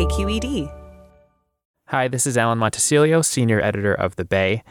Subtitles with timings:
[0.00, 0.72] KQED.
[1.88, 4.62] Hi, this is Alan Montecillo, senior editor of The Bay.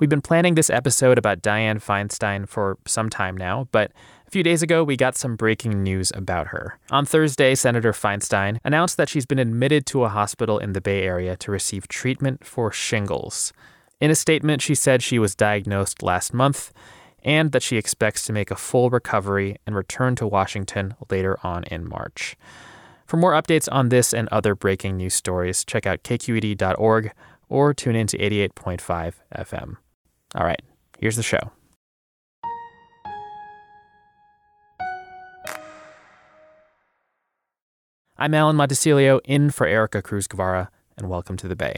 [0.00, 3.92] We've been planning this episode about Dianne Feinstein for some time now, but
[4.26, 6.80] a few days ago we got some breaking news about her.
[6.90, 11.04] On Thursday, Senator Feinstein announced that she's been admitted to a hospital in the Bay
[11.04, 13.52] Area to receive treatment for shingles.
[14.00, 16.72] In a statement, she said she was diagnosed last month
[17.22, 21.62] and that she expects to make a full recovery and return to Washington later on
[21.70, 22.36] in March.
[23.06, 27.12] For more updates on this and other breaking news stories, check out kqed.org
[27.48, 29.76] or tune in to 88.5 FM.
[30.34, 30.62] All right,
[30.98, 31.52] here's the show.
[38.16, 41.74] I'm Alan Montecillo in for Erica Cruz Guevara, and welcome to the Bay.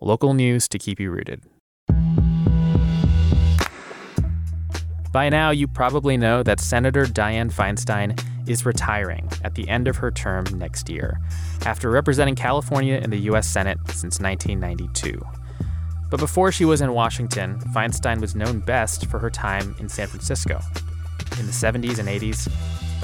[0.00, 1.42] Local news to keep you rooted.
[5.12, 9.96] By now, you probably know that Senator Dianne Feinstein is retiring at the end of
[9.96, 11.20] her term next year,
[11.66, 13.46] after representing California in the U.S.
[13.46, 15.20] Senate since 1992.
[16.10, 20.06] But before she was in Washington, Feinstein was known best for her time in San
[20.06, 20.60] Francisco.
[21.38, 22.50] In the 70s and 80s,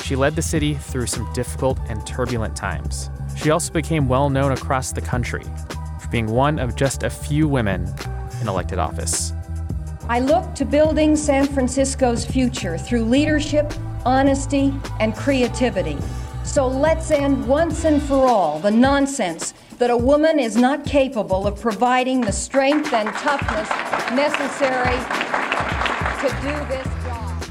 [0.02, 3.10] she led the city through some difficult and turbulent times.
[3.36, 5.44] She also became well known across the country
[6.00, 7.92] for being one of just a few women
[8.40, 9.32] in elected office.
[10.08, 13.72] I look to building San Francisco's future through leadership
[14.04, 15.98] honesty, and creativity.
[16.44, 21.46] So let's end once and for all the nonsense that a woman is not capable
[21.46, 23.68] of providing the strength and toughness
[24.12, 24.98] necessary
[26.20, 27.44] to do this job.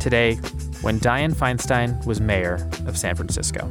[0.00, 0.36] Today,
[0.80, 3.70] when Dianne Feinstein was mayor of San Francisco.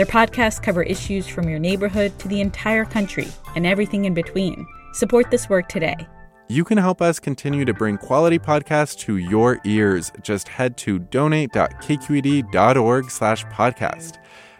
[0.00, 4.66] Their podcasts cover issues from your neighborhood to the entire country and everything in between.
[4.94, 6.08] Support this work today.
[6.48, 10.10] You can help us continue to bring quality podcasts to your ears.
[10.22, 14.16] Just head to donate.kqed.org slash podcast.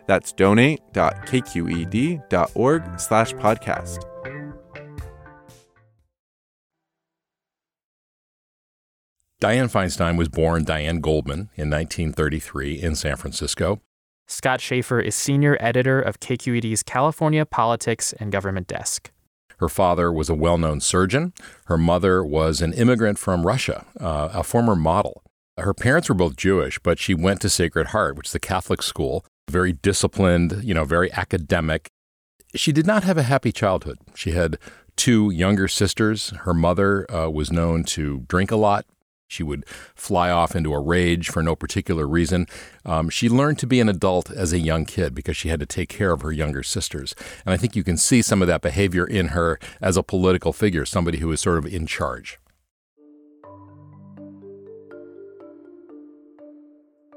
[0.06, 4.04] That's donate.kqed.org slash podcast.
[9.40, 13.80] Dianne Feinstein was born Dianne Goldman in 1933 in San Francisco.
[14.30, 19.10] Scott Shafer is senior editor of KQED's California Politics and Government Desk.
[19.58, 21.32] Her father was a well known surgeon.
[21.66, 25.24] Her mother was an immigrant from Russia, uh, a former model.
[25.58, 28.82] Her parents were both Jewish, but she went to Sacred Heart, which is a Catholic
[28.82, 31.88] school, very disciplined, you know, very academic.
[32.54, 33.98] She did not have a happy childhood.
[34.14, 34.58] She had
[34.96, 36.30] two younger sisters.
[36.44, 38.86] Her mother uh, was known to drink a lot,
[39.30, 39.64] she would
[39.94, 42.46] fly off into a rage for no particular reason.
[42.84, 45.66] Um, she learned to be an adult as a young kid because she had to
[45.66, 47.14] take care of her younger sisters.
[47.46, 50.52] And I think you can see some of that behavior in her as a political
[50.52, 52.38] figure, somebody who is sort of in charge.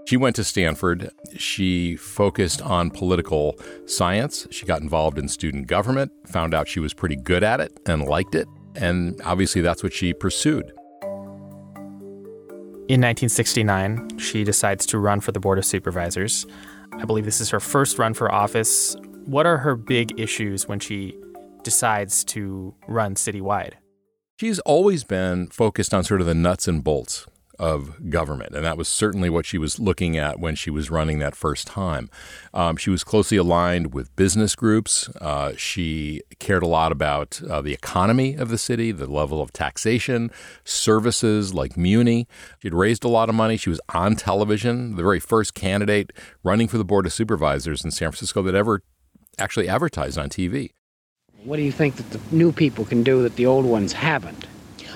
[0.05, 1.09] She went to Stanford.
[1.37, 4.45] She focused on political science.
[4.51, 8.03] She got involved in student government, found out she was pretty good at it and
[8.03, 8.47] liked it.
[8.75, 10.71] And obviously, that's what she pursued.
[12.89, 16.45] In 1969, she decides to run for the Board of Supervisors.
[16.91, 18.97] I believe this is her first run for office.
[19.25, 21.17] What are her big issues when she
[21.63, 23.75] decides to run citywide?
[24.35, 27.25] She's always been focused on sort of the nuts and bolts
[27.59, 28.55] of government.
[28.55, 31.67] And that was certainly what she was looking at when she was running that first
[31.67, 32.09] time.
[32.53, 35.09] Um, she was closely aligned with business groups.
[35.21, 39.53] Uh, she cared a lot about uh, the economy of the city, the level of
[39.53, 40.31] taxation,
[40.63, 42.27] services like Muni.
[42.59, 43.57] She'd raised a lot of money.
[43.57, 46.11] She was on television, the very first candidate
[46.43, 48.81] running for the Board of Supervisors in San Francisco that ever
[49.37, 50.71] actually advertised on TV.
[51.43, 54.47] What do you think that the new people can do that the old ones haven't?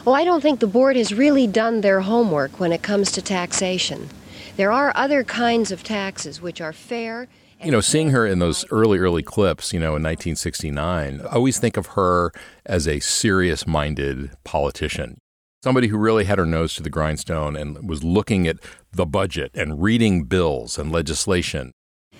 [0.08, 3.22] Well, I don't think the board has really done their homework when it comes to
[3.22, 4.08] taxation.
[4.56, 7.28] There are other kinds of taxes which are fair.
[7.62, 11.60] You know, seeing her in those early, early clips, you know, in 1969, I always
[11.60, 12.32] think of her
[12.66, 15.18] as a serious minded politician.
[15.62, 18.60] Somebody who really had her nose to the grindstone and was looking at
[18.94, 21.74] the budget and reading bills and legislation.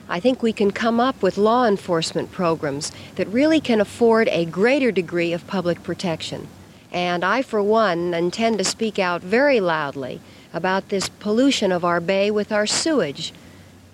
[0.10, 4.44] I think we can come up with law enforcement programs that really can afford a
[4.44, 6.50] greater degree of public protection.
[6.98, 10.20] And I, for one, intend to speak out very loudly
[10.52, 13.34] about this pollution of our bay with our sewage.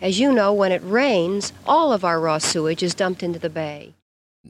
[0.01, 3.49] As you know, when it rains, all of our raw sewage is dumped into the
[3.49, 3.93] bay.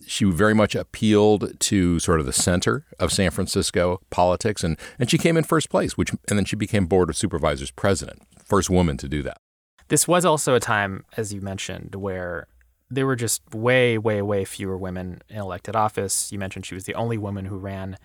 [0.06, 5.10] She very much appealed to sort of the center of San Francisco politics, and, and
[5.10, 8.70] she came in first place, which and then she became Board of Supervisors president, first
[8.70, 9.38] woman to do that.
[9.88, 12.46] This was also a time, as you mentioned, where
[12.92, 16.32] there were just way, way, way fewer women in elected office.
[16.32, 17.98] You mentioned she was the only woman who ran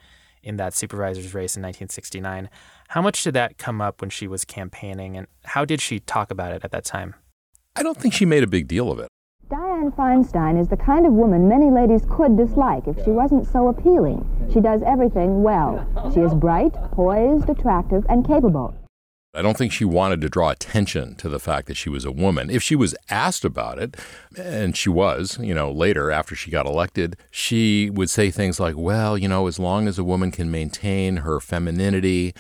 [0.43, 2.49] in that supervisor's race in 1969.
[2.89, 6.31] How much did that come up when she was campaigning, and how did she talk
[6.31, 7.15] about it at that time?
[7.77, 9.09] I don't think she made a big deal of it.
[9.49, 13.69] Dianne Feinstein is the kind of woman many ladies could dislike if she wasn't so
[13.69, 14.29] appealing.
[14.53, 15.87] She does everything well.
[16.13, 18.75] She is bright, poised, attractive, and capable.
[19.39, 22.11] I don't think she wanted to draw attention to the fact that she was a
[22.11, 22.51] woman.
[22.51, 23.97] If she was asked about it,
[24.37, 28.75] and she was, you know, later after she got elected, she would say things like,
[28.77, 32.35] well, you know, as long as a woman can maintain her femininity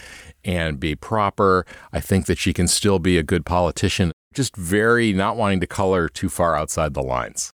[0.44, 4.10] and be proper, I think that she can still be a good politician.
[4.34, 7.52] Just very not wanting to color too far outside the lines.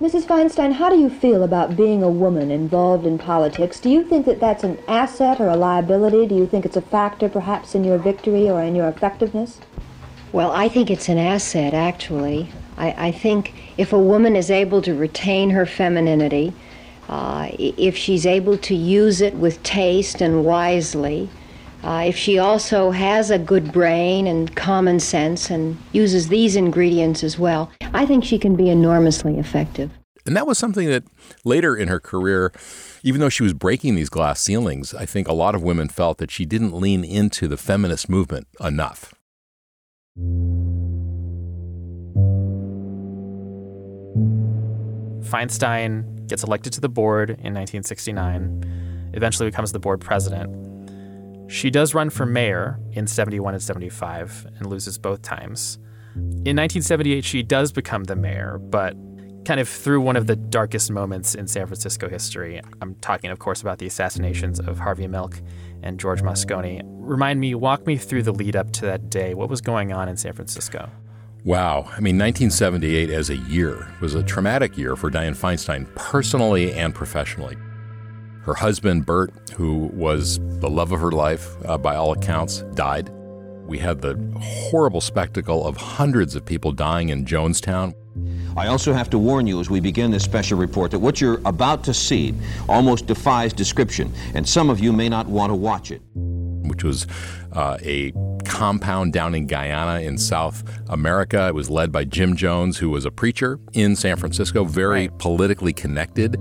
[0.00, 0.24] Mrs.
[0.24, 3.78] Feinstein, how do you feel about being a woman involved in politics?
[3.78, 6.26] Do you think that that's an asset or a liability?
[6.26, 9.60] Do you think it's a factor perhaps in your victory or in your effectiveness?
[10.32, 12.50] Well, I think it's an asset, actually.
[12.76, 16.52] I, I think if a woman is able to retain her femininity,
[17.08, 21.30] uh, if she's able to use it with taste and wisely,
[21.84, 27.22] uh, if she also has a good brain and common sense and uses these ingredients
[27.22, 29.90] as well, I think she can be enormously effective.
[30.24, 31.04] And that was something that
[31.44, 32.52] later in her career,
[33.02, 36.16] even though she was breaking these glass ceilings, I think a lot of women felt
[36.18, 39.12] that she didn't lean into the feminist movement enough.
[45.28, 50.73] Feinstein gets elected to the board in 1969, eventually becomes the board president.
[51.54, 55.78] She does run for mayor in 71 and 75 and loses both times.
[56.16, 58.96] In 1978, she does become the mayor, but
[59.44, 62.60] kind of through one of the darkest moments in San Francisco history.
[62.82, 65.40] I'm talking, of course, about the assassinations of Harvey Milk
[65.80, 66.80] and George Moscone.
[66.84, 69.34] Remind me, walk me through the lead up to that day.
[69.34, 70.90] What was going on in San Francisco?
[71.44, 71.82] Wow.
[71.82, 76.92] I mean, 1978 as a year was a traumatic year for Dianne Feinstein, personally and
[76.92, 77.56] professionally.
[78.44, 83.08] Her husband, Bert, who was the love of her life uh, by all accounts, died.
[83.66, 87.94] We had the horrible spectacle of hundreds of people dying in Jonestown.
[88.54, 91.40] I also have to warn you as we begin this special report that what you're
[91.46, 92.34] about to see
[92.68, 96.02] almost defies description, and some of you may not want to watch it.
[96.14, 97.06] Which was
[97.52, 98.12] uh, a
[98.44, 101.48] compound down in Guyana in South America.
[101.48, 105.72] It was led by Jim Jones, who was a preacher in San Francisco, very politically
[105.72, 106.36] connected.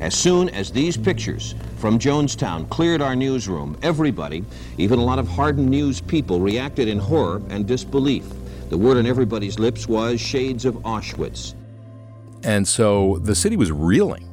[0.00, 4.44] As soon as these pictures from Jonestown cleared our newsroom, everybody,
[4.78, 8.24] even a lot of hardened news people, reacted in horror and disbelief.
[8.70, 11.54] The word on everybody's lips was shades of Auschwitz.
[12.42, 14.28] And so the city was reeling.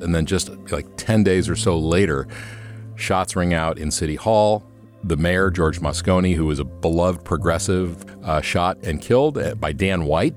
[0.00, 2.28] And then just like 10 days or so later,
[2.94, 4.64] shots ring out in City Hall.
[5.04, 9.72] The mayor, George Moscone, who was a beloved progressive, uh, shot and killed uh, by
[9.72, 10.34] Dan White,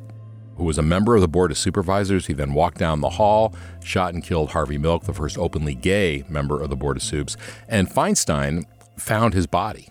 [0.62, 2.28] who was a member of the Board of Supervisors.
[2.28, 6.24] He then walked down the hall, shot and killed Harvey Milk, the first openly gay
[6.30, 7.36] member of the Board of Supes.
[7.68, 8.66] And Feinstein
[8.96, 9.90] found his body.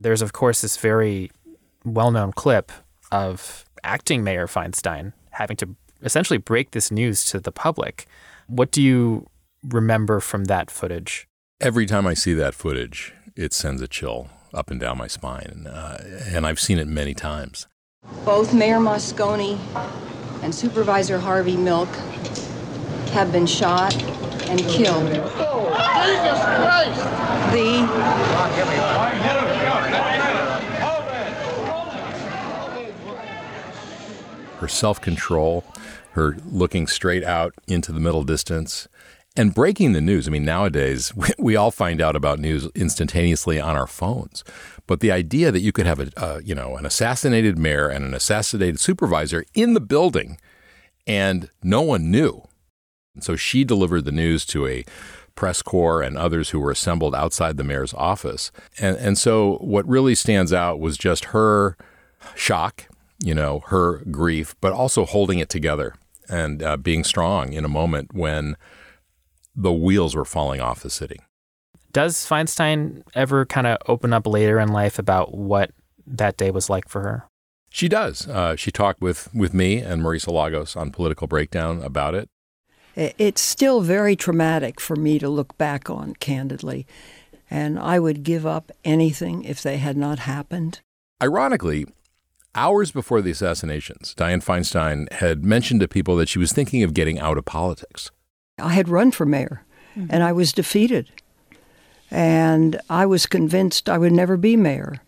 [0.00, 1.30] There's, of course, this very
[1.84, 2.72] well known clip
[3.12, 8.06] of acting Mayor Feinstein having to essentially break this news to the public.
[8.46, 9.26] What do you
[9.62, 11.28] remember from that footage?
[11.60, 15.66] Every time I see that footage, it sends a chill up and down my spine,
[15.66, 17.66] uh, and I've seen it many times.
[18.24, 19.58] Both Mayor Moscone
[20.42, 21.88] and Supervisor Harvey Milk
[23.12, 23.94] have been shot
[24.48, 27.04] and killed Jesus Christ!
[27.52, 27.86] The
[34.58, 35.64] her self control,
[36.12, 38.88] her looking straight out into the middle distance,
[39.38, 40.28] and breaking the news.
[40.28, 44.44] I mean, nowadays we, we, all find out about news instantaneously on our phones,
[44.86, 48.14] but the idea that you could have a, you know an assassinated mayor and an
[48.14, 50.38] assassinated supervisor in the building,
[51.06, 52.42] and no one knew,
[53.14, 54.84] and so she delivered the news to a
[55.34, 59.88] press corps and others who were assembled outside the mayor's office, and and so what
[59.88, 61.76] really stands out was just her
[62.34, 62.88] shock
[63.20, 65.94] you know, her grief, but also holding it together
[66.28, 68.56] and uh, being strong in a moment when
[69.58, 71.18] the wheels were falling off the city.
[71.92, 75.70] Does Feinstein ever kind of open up later in life about what
[76.06, 77.24] that day was like for her?
[77.70, 78.28] She does.
[78.28, 82.28] Uh, she talked with, with me and Marisa Lagos on Political Breakdown about it.
[82.94, 86.86] It's still very traumatic for me to look back on, candidly.
[87.50, 90.80] And I would give up anything if they had not happened.
[91.22, 91.86] Ironically,
[92.54, 96.94] Hours before the assassinations, Dianne Feinstein had mentioned to people that she was thinking of
[96.94, 98.10] getting out of politics.
[98.58, 99.62] I had run for mayor
[99.96, 100.08] mm-hmm.
[100.10, 101.08] and I was defeated.
[102.10, 105.00] And I was convinced I would never be mayor.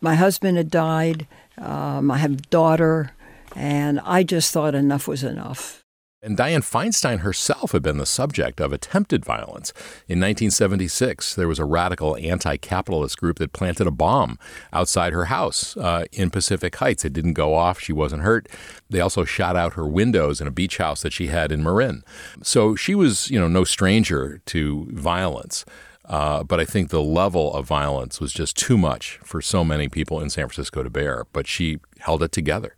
[0.00, 1.26] My husband had died,
[1.58, 3.12] um, I have a daughter,
[3.54, 5.85] and I just thought enough was enough.
[6.26, 9.72] And Dianne Feinstein herself had been the subject of attempted violence.
[10.08, 14.36] In 1976, there was a radical anti capitalist group that planted a bomb
[14.72, 17.04] outside her house uh, in Pacific Heights.
[17.04, 18.48] It didn't go off, she wasn't hurt.
[18.90, 22.02] They also shot out her windows in a beach house that she had in Marin.
[22.42, 25.64] So she was, you know, no stranger to violence.
[26.06, 29.88] Uh, but I think the level of violence was just too much for so many
[29.88, 31.26] people in San Francisco to bear.
[31.32, 32.74] But she held it together.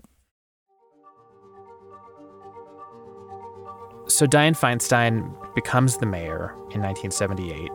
[4.09, 7.71] So Dianne Feinstein becomes the mayor in 1978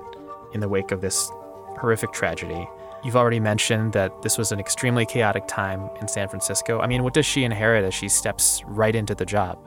[0.53, 1.29] in the wake of this
[1.77, 2.67] horrific tragedy.
[3.03, 6.79] You've already mentioned that this was an extremely chaotic time in San Francisco.
[6.79, 9.59] I mean, what does she inherit as she steps right into the job?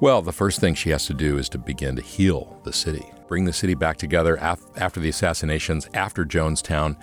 [0.00, 3.10] Well, the first thing she has to do is to begin to heal the city,
[3.26, 6.96] bring the city back together after the assassinations, after Jonestown.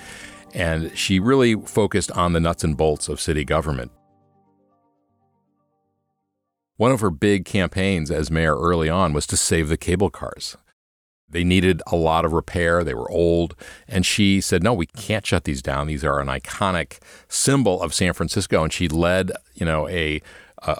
[0.54, 3.92] And she really focused on the nuts and bolts of city government.
[6.78, 10.56] One of her big campaigns as mayor early on was to save the cable cars.
[11.30, 12.84] They needed a lot of repair.
[12.84, 13.56] They were old.
[13.88, 15.88] And she said, no, we can't shut these down.
[15.88, 18.64] These are an iconic symbol of San Francisco.
[18.64, 20.22] And she led, you know, a,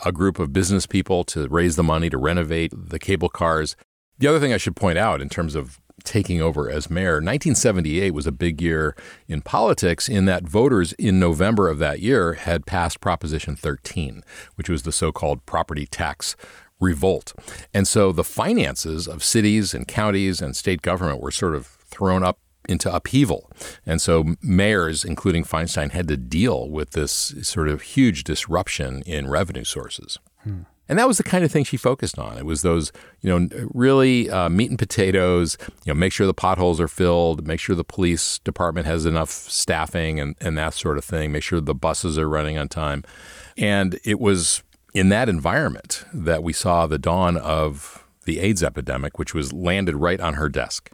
[0.06, 3.76] a group of business people to raise the money to renovate the cable cars.
[4.20, 7.16] The other thing I should point out in terms of taking over as mayor.
[7.16, 8.96] 1978 was a big year
[9.28, 14.24] in politics in that voters in November of that year had passed Proposition 13,
[14.56, 16.36] which was the so called property tax
[16.80, 17.34] revolt.
[17.74, 22.24] And so the finances of cities and counties and state government were sort of thrown
[22.24, 23.52] up into upheaval.
[23.86, 29.30] And so mayors, including Feinstein, had to deal with this sort of huge disruption in
[29.30, 30.20] revenue sources.
[30.44, 30.62] Hmm.
[30.90, 32.38] And that was the kind of thing she focused on.
[32.38, 32.92] It was those,
[33.22, 37.46] you know, really uh, meat and potatoes, you know, make sure the potholes are filled,
[37.46, 41.44] make sure the police department has enough staffing and, and that sort of thing, make
[41.44, 43.04] sure the buses are running on time.
[43.58, 44.64] And it was
[44.94, 49.96] in that environment that we saw the dawn of the AIDS epidemic, which was landed
[49.96, 50.92] right on her desk.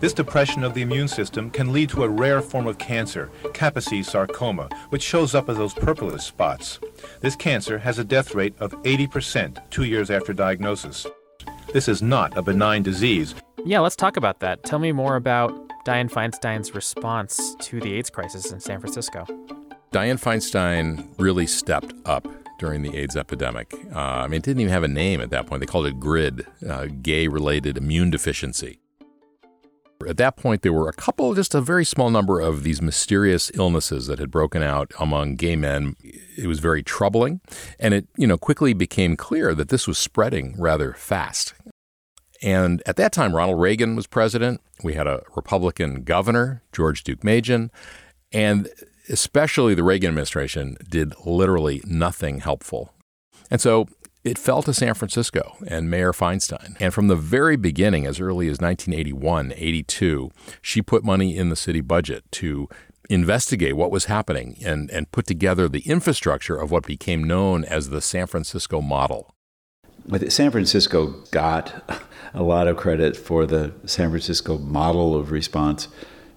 [0.00, 4.04] This depression of the immune system can lead to a rare form of cancer, Kaposi
[4.04, 6.78] sarcoma, which shows up as those purplish spots.
[7.20, 11.04] This cancer has a death rate of 80% two years after diagnosis.
[11.72, 13.34] This is not a benign disease.
[13.64, 14.62] Yeah, let's talk about that.
[14.62, 15.52] Tell me more about
[15.84, 19.26] Dianne Feinstein's response to the AIDS crisis in San Francisco.
[19.90, 22.28] Dianne Feinstein really stepped up
[22.60, 23.74] during the AIDS epidemic.
[23.92, 25.60] Uh, I mean, it didn't even have a name at that point.
[25.60, 28.78] They called it GRID, uh, gay related immune deficiency.
[30.08, 33.50] At that point, there were a couple, just a very small number of these mysterious
[33.54, 35.96] illnesses that had broken out among gay men.
[36.36, 37.42] It was very troubling,
[37.78, 41.52] and it, you know, quickly became clear that this was spreading rather fast.
[42.42, 44.62] And at that time, Ronald Reagan was president.
[44.82, 47.68] We had a Republican governor, George Deukmejian,
[48.32, 48.70] and
[49.10, 52.94] especially the Reagan administration did literally nothing helpful.
[53.50, 53.88] And so
[54.24, 56.76] it fell to San Francisco and Mayor Feinstein.
[56.80, 61.56] And from the very beginning, as early as 1981, 82, she put money in the
[61.56, 62.68] city budget to
[63.08, 67.88] investigate what was happening and, and put together the infrastructure of what became known as
[67.88, 69.34] the San Francisco model.
[70.28, 71.90] San Francisco got
[72.34, 75.88] a lot of credit for the San Francisco model of response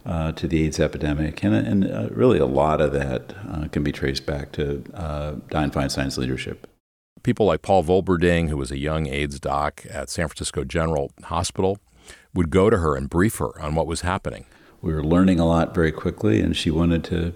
[0.06, 3.84] uh, to the AIDS epidemic, and, and uh, really a lot of that uh, can
[3.84, 6.68] be traced back to uh, Dianne Feinstein's leadership.
[7.24, 11.78] People like Paul Volberding, who was a young AIDS doc at San Francisco General Hospital,
[12.34, 14.46] would go to her and brief her on what was happening.
[14.82, 17.34] We were learning a lot very quickly, and she wanted to.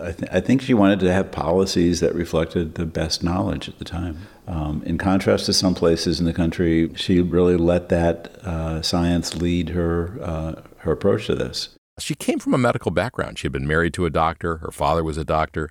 [0.00, 3.78] I, th- I think she wanted to have policies that reflected the best knowledge at
[3.78, 4.18] the time.
[4.46, 9.34] Um, in contrast to some places in the country, she really let that uh, science
[9.34, 11.70] lead her uh, her approach to this.
[11.98, 13.38] She came from a medical background.
[13.38, 14.58] She had been married to a doctor.
[14.58, 15.70] Her father was a doctor.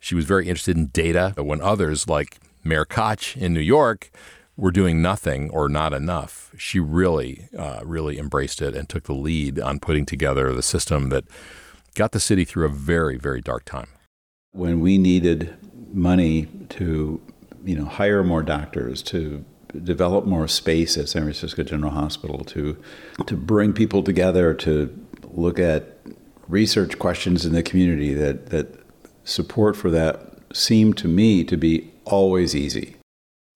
[0.00, 1.32] She was very interested in data.
[1.36, 4.10] But when others, like Mayor Koch in New York,
[4.56, 9.14] were doing nothing or not enough, she really, uh, really embraced it and took the
[9.14, 11.24] lead on putting together the system that
[11.94, 13.88] got the city through a very, very dark time.
[14.52, 15.54] When we needed
[15.92, 17.20] money to,
[17.64, 19.44] you know, hire more doctors, to
[19.84, 22.76] develop more space at San Francisco General Hospital, to
[23.26, 25.98] to bring people together, to look at
[26.48, 28.79] research questions in the community, that that
[29.30, 30.20] support for that
[30.52, 32.96] seemed to me to be always easy.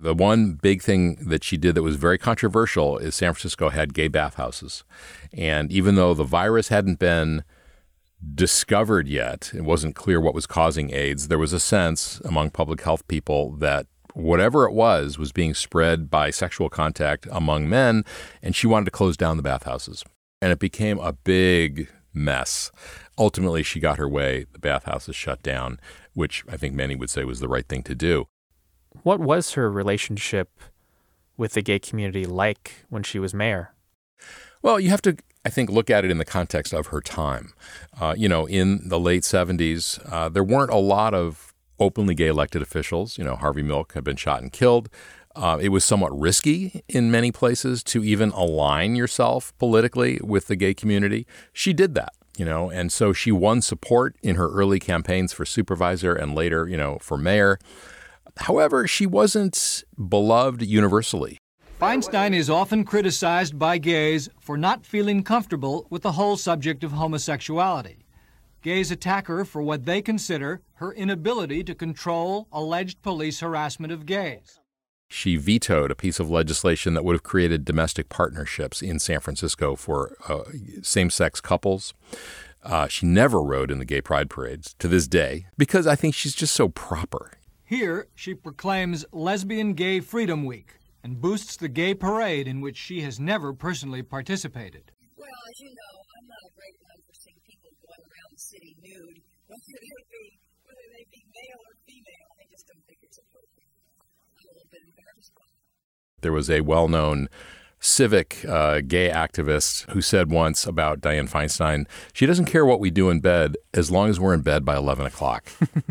[0.01, 3.95] The one big thing that she did that was very controversial is San Francisco had
[3.95, 4.85] gay bathhouses.
[5.33, 7.45] And even though the virus hadn't been
[8.35, 12.83] discovered yet, it wasn't clear what was causing AIDS, there was a sense among public
[12.83, 18.05] health people that whatever it was was being spread by sexual contact among men,
[18.43, 20.05] and she wanted to close down the bathhouses.
[20.41, 22.71] And it became a big mess.
[23.17, 24.47] Ultimately, she got her way.
[24.53, 25.79] The bathhouses shut down,
[26.15, 28.27] which I think many would say was the right thing to do.
[29.03, 30.61] What was her relationship
[31.37, 33.75] with the gay community like when she was mayor?
[34.63, 37.53] Well, you have to, I think, look at it in the context of her time.
[38.01, 42.29] Uh, you know, in the late 70s, uh, there weren't a lot of openly gay
[42.29, 43.19] elected officials.
[43.19, 44.89] You know, Harvey Milk had been shot and killed.
[45.37, 50.55] Uh, it was somewhat risky in many places to even align yourself politically with the
[50.57, 51.27] gay community.
[51.53, 55.45] She did that, you know, and so she won support in her early campaigns for
[55.45, 57.59] supervisor and later, you know, for mayor.
[58.39, 61.39] However, she wasn't beloved universally.
[61.81, 66.93] Feinstein is often criticized by gays for not feeling comfortable with the whole subject of
[66.93, 68.07] homosexuality.
[68.63, 74.07] Gays attack her for what they consider her inability to control alleged police harassment of
[74.07, 74.61] gays.
[75.15, 79.77] She vetoed a piece of legislation that would have created domestic partnerships in San Francisco
[79.77, 80.43] for uh,
[80.83, 81.95] same sex couples.
[82.65, 86.17] Uh, she never rode in the gay pride parades to this day because I think
[86.17, 87.39] she's just so proper.
[87.63, 93.03] Here, she proclaims Lesbian Gay Freedom Week and boosts the gay parade in which she
[93.03, 94.91] has never personally participated.
[95.17, 98.43] Well, as you know, I'm not a great one for seeing people going around the
[98.43, 102.29] city nude, whether they be whether they be male or female.
[102.43, 103.74] I just don't think it's appropriate.
[106.21, 107.29] There was a well-known
[107.85, 112.91] civic uh, gay activist who said once about Dianne Feinstein, she doesn't care what we
[112.91, 115.51] do in bed as long as we're in bed by 11 o'clock.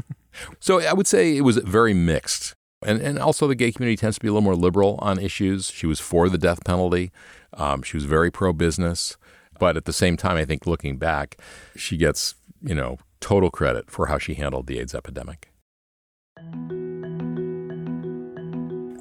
[0.60, 2.56] so I would say it was very mixed.
[2.86, 5.70] And, and also, the gay community tends to be a little more liberal on issues.
[5.70, 7.12] She was for the death penalty.
[7.54, 9.16] Um, she was very pro business.
[9.60, 11.38] But at the same time, I think looking back,
[11.78, 15.50] she gets, you know, total credit for how she handled the AIDS epidemic.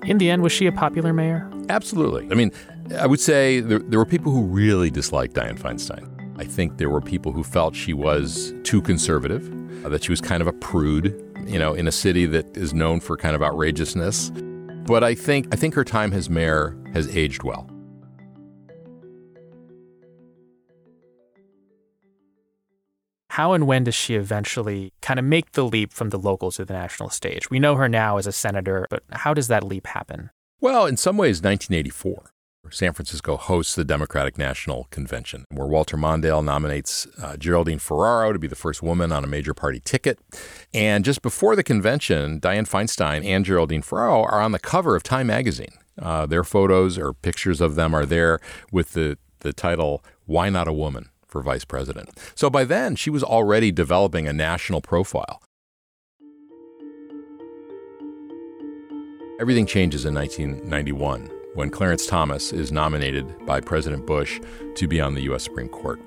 [0.05, 1.49] In the end, was she a popular mayor?
[1.69, 2.29] Absolutely.
[2.31, 2.51] I mean,
[2.99, 6.09] I would say there, there were people who really disliked Dianne Feinstein.
[6.39, 9.47] I think there were people who felt she was too conservative,
[9.85, 11.15] uh, that she was kind of a prude,
[11.47, 14.31] you know, in a city that is known for kind of outrageousness.
[14.87, 17.69] But I think I think her time as mayor has aged well.
[23.33, 26.67] How and when does she eventually kind of make the leap from the local to
[26.67, 27.49] the national stage?
[27.49, 30.29] We know her now as a senator, but how does that leap happen?
[30.61, 32.31] Well, in some ways, 1984.
[32.69, 38.39] San Francisco hosts the Democratic National Convention, where Walter Mondale nominates uh, Geraldine Ferraro to
[38.39, 40.19] be the first woman on a major party ticket.
[40.75, 45.03] And just before the convention, Dianne Feinstein and Geraldine Ferraro are on the cover of
[45.03, 45.73] Time magazine.
[45.99, 48.41] Uh, their photos or pictures of them are there
[48.71, 51.09] with the, the title, Why Not a Woman?
[51.33, 52.11] For vice president.
[52.35, 55.43] So by then, she was already developing a national profile.
[59.41, 64.41] Everything changes in 1991 when Clarence Thomas is nominated by President Bush
[64.77, 65.43] to be on the U.S.
[65.43, 66.01] Supreme Court.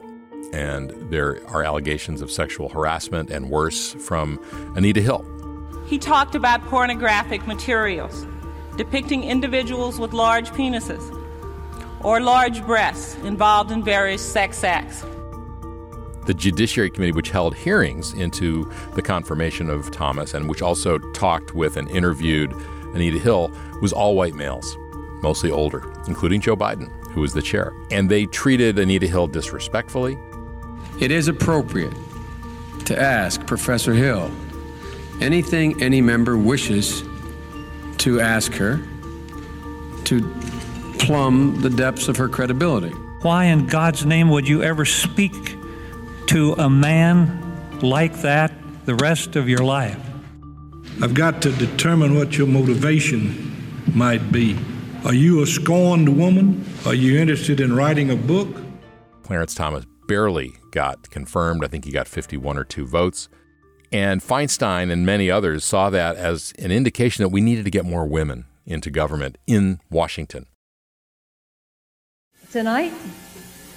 [0.54, 4.40] And there are allegations of sexual harassment and worse from
[4.76, 5.26] Anita Hill.
[5.88, 8.26] He talked about pornographic materials
[8.78, 11.04] depicting individuals with large penises
[12.04, 15.04] or large breasts involved in various sex acts.
[16.26, 21.54] The Judiciary Committee, which held hearings into the confirmation of Thomas and which also talked
[21.54, 22.54] with and interviewed
[22.94, 24.78] Anita Hill, was all white males
[25.26, 27.74] mostly older, including Joe Biden, who was the chair.
[27.90, 30.20] And they treated Anita Hill disrespectfully.
[31.00, 31.94] It is appropriate
[32.86, 34.32] to ask Professor Hill
[35.22, 37.04] anything any member wishes
[37.98, 38.86] to ask her
[40.04, 40.22] to
[41.00, 42.92] plumb the depths of her credibility.
[43.22, 45.58] Why in God's name would you ever speak
[46.28, 48.52] to a man like that
[48.86, 50.00] the rest of your life?
[51.02, 54.58] I've got to determine what your motivation might be.
[55.04, 56.66] Are you a scorned woman?
[56.86, 58.48] Are you interested in writing a book?
[59.24, 61.64] Clarence Thomas barely got confirmed.
[61.64, 63.30] I think he got 51 or 2 votes.
[63.92, 67.86] And Feinstein and many others saw that as an indication that we needed to get
[67.86, 70.48] more women into government in Washington.
[72.52, 72.94] Tonight,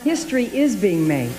[0.03, 1.33] history is being made.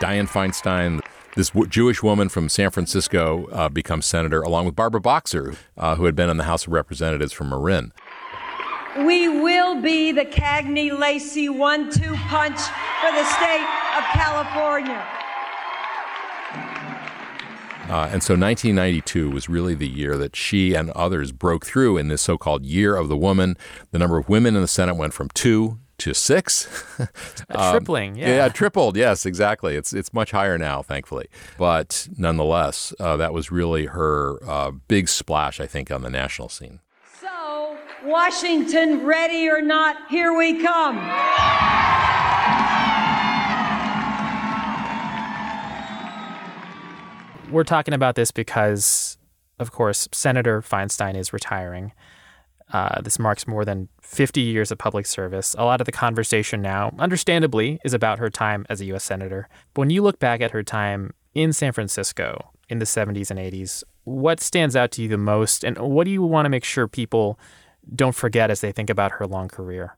[0.00, 1.00] Dianne Feinstein,
[1.36, 5.96] this w- Jewish woman from San Francisco, uh, becomes senator, along with Barbara Boxer, uh,
[5.96, 7.92] who had been in the House of Representatives from Marin.
[9.04, 15.06] We will be the Cagney Lacey one two punch for the state of California.
[17.88, 22.08] Uh, and so 1992 was really the year that she and others broke through in
[22.08, 23.56] this so called Year of the Woman.
[23.90, 26.66] The number of women in the Senate went from two to six.
[27.48, 28.28] A tripling, yeah.
[28.28, 28.48] yeah.
[28.48, 28.96] tripled.
[28.96, 29.76] Yes, exactly.
[29.76, 31.28] It's it's much higher now, thankfully.
[31.58, 36.48] But nonetheless, uh, that was really her uh, big splash, I think, on the national
[36.48, 36.80] scene.
[37.20, 40.96] So, Washington, ready or not, here we come.
[47.50, 49.18] We're talking about this because,
[49.58, 51.92] of course, Senator Feinstein is retiring.
[52.72, 55.54] Uh, this marks more than 50 years of public service.
[55.58, 59.04] A lot of the conversation now, understandably, is about her time as a U.S.
[59.04, 59.48] Senator.
[59.74, 63.40] But when you look back at her time in San Francisco in the 70s and
[63.40, 65.64] 80s, what stands out to you the most?
[65.64, 67.38] And what do you want to make sure people
[67.94, 69.96] don't forget as they think about her long career?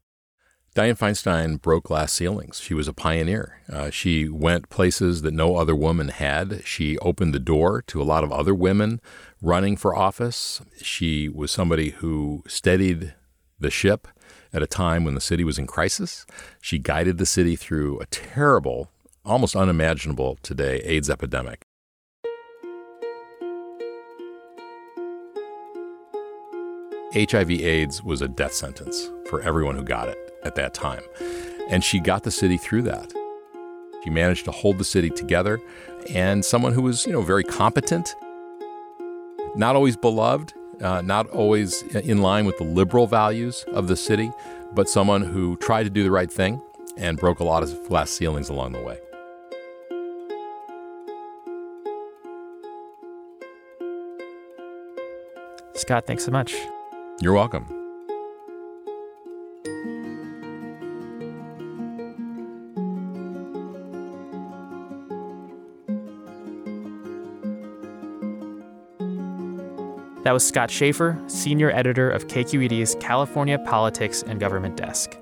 [0.75, 2.59] Dianne Feinstein broke glass ceilings.
[2.59, 3.61] She was a pioneer.
[3.71, 6.63] Uh, she went places that no other woman had.
[6.65, 8.99] She opened the door to a lot of other women
[9.43, 10.63] running for office.
[10.81, 13.13] She was somebody who steadied
[13.61, 14.09] the ship
[14.51, 16.25] at a time when the city was in crisis.
[16.63, 18.91] She guided the city through a terrible,
[19.27, 21.67] almost unimaginable today AIDS epidemic.
[27.13, 31.03] HIV AIDS was a death sentence for everyone who got it at that time.
[31.69, 33.13] And she got the city through that.
[34.05, 35.61] She managed to hold the city together
[36.11, 38.15] and someone who was, you know, very competent,
[39.55, 44.33] not always beloved, uh, not always in line with the liberal values of the city,
[44.75, 46.61] but someone who tried to do the right thing
[46.97, 48.99] and broke a lot of glass ceilings along the way.
[55.75, 56.55] Scott, thanks so much.
[57.21, 57.82] You're welcome.
[70.33, 75.15] That was Scott Shafer, senior editor of KQED's California Politics and Government Desk.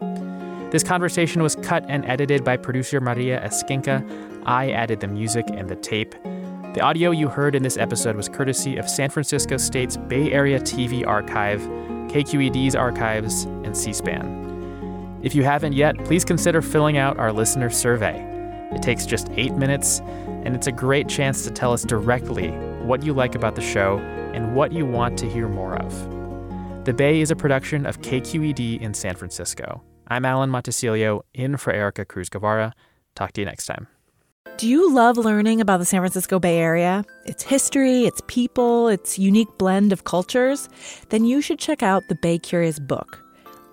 [0.71, 4.07] This conversation was cut and edited by producer Maria Esquinca.
[4.47, 6.15] I added the music and the tape.
[6.23, 10.61] The audio you heard in this episode was courtesy of San Francisco State's Bay Area
[10.61, 11.61] TV Archive,
[12.13, 15.19] KQED's archives, and C SPAN.
[15.25, 18.25] If you haven't yet, please consider filling out our listener survey.
[18.71, 19.99] It takes just eight minutes,
[20.45, 22.55] and it's a great chance to tell us directly
[22.87, 23.99] what you like about the show
[24.35, 26.85] and what you want to hear more of.
[26.85, 29.83] The Bay is a production of KQED in San Francisco.
[30.09, 32.73] I'm Alan Montecillo, in for Erica Cruz Guevara.
[33.15, 33.87] Talk to you next time.
[34.57, 39.19] Do you love learning about the San Francisco Bay Area, its history, its people, its
[39.19, 40.69] unique blend of cultures?
[41.11, 43.23] Then you should check out the Bay Curious book.